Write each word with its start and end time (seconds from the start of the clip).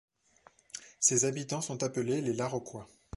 Ses 0.99 1.25
habitants 1.25 1.61
sont 1.61 1.83
appelés 1.83 2.21
les 2.21 2.33
Laroquois. 2.33 2.87